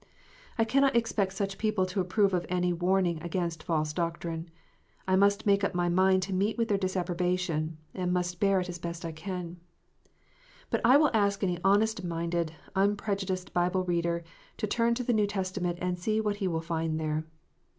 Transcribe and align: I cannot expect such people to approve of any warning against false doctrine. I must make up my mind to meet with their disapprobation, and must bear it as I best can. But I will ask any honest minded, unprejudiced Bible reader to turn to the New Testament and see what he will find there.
I 0.57 0.65
cannot 0.65 0.95
expect 0.95 1.31
such 1.33 1.59
people 1.59 1.85
to 1.85 2.01
approve 2.01 2.33
of 2.33 2.47
any 2.49 2.73
warning 2.73 3.21
against 3.21 3.61
false 3.61 3.93
doctrine. 3.93 4.49
I 5.07 5.15
must 5.15 5.45
make 5.45 5.63
up 5.63 5.75
my 5.75 5.89
mind 5.89 6.23
to 6.23 6.33
meet 6.33 6.57
with 6.57 6.69
their 6.69 6.77
disapprobation, 6.79 7.77
and 7.93 8.11
must 8.11 8.39
bear 8.39 8.59
it 8.61 8.67
as 8.67 8.79
I 8.79 8.81
best 8.81 9.05
can. 9.17 9.57
But 10.71 10.81
I 10.83 10.97
will 10.97 11.11
ask 11.13 11.43
any 11.43 11.59
honest 11.63 12.03
minded, 12.03 12.51
unprejudiced 12.75 13.53
Bible 13.53 13.83
reader 13.83 14.23
to 14.57 14.65
turn 14.65 14.95
to 14.95 15.03
the 15.03 15.13
New 15.13 15.27
Testament 15.27 15.77
and 15.79 15.99
see 15.99 16.19
what 16.19 16.37
he 16.37 16.47
will 16.47 16.61
find 16.61 16.99
there. 16.99 17.27